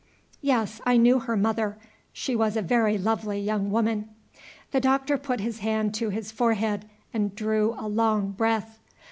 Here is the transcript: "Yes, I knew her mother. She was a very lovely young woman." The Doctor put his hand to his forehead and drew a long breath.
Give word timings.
"Yes, 0.41 0.81
I 0.83 0.97
knew 0.97 1.19
her 1.19 1.37
mother. 1.37 1.77
She 2.11 2.35
was 2.35 2.57
a 2.57 2.63
very 2.63 2.97
lovely 2.97 3.39
young 3.39 3.69
woman." 3.69 4.09
The 4.71 4.79
Doctor 4.79 5.15
put 5.15 5.41
his 5.41 5.59
hand 5.59 5.93
to 5.93 6.09
his 6.09 6.31
forehead 6.31 6.89
and 7.13 7.35
drew 7.35 7.75
a 7.77 7.87
long 7.87 8.31
breath. 8.31 8.79